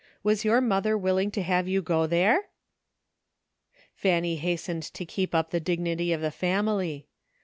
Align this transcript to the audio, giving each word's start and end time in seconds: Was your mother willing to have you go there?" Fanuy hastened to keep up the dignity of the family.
Was 0.23 0.43
your 0.43 0.61
mother 0.61 0.97
willing 0.97 1.29
to 1.29 1.43
have 1.43 1.67
you 1.67 1.83
go 1.83 2.07
there?" 2.07 2.45
Fanuy 4.03 4.37
hastened 4.39 4.81
to 4.81 5.05
keep 5.05 5.35
up 5.35 5.51
the 5.51 5.59
dignity 5.59 6.11
of 6.11 6.21
the 6.21 6.31
family. 6.31 7.05